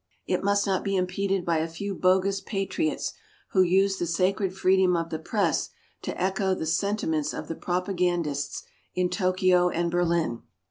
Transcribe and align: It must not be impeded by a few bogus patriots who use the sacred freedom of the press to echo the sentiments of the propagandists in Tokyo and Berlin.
It 0.25 0.43
must 0.43 0.65
not 0.65 0.83
be 0.83 0.95
impeded 0.95 1.45
by 1.45 1.59
a 1.59 1.67
few 1.67 1.93
bogus 1.93 2.41
patriots 2.41 3.13
who 3.51 3.61
use 3.61 3.97
the 3.99 4.07
sacred 4.07 4.51
freedom 4.57 4.97
of 4.97 5.11
the 5.11 5.19
press 5.19 5.69
to 6.01 6.19
echo 6.19 6.55
the 6.55 6.65
sentiments 6.65 7.35
of 7.35 7.47
the 7.47 7.53
propagandists 7.53 8.63
in 8.95 9.09
Tokyo 9.11 9.69
and 9.69 9.91
Berlin. 9.91 10.41